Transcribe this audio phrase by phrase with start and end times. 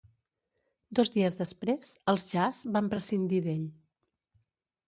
[0.99, 3.69] Dos dies després, els Jazz van prescindir d'ell.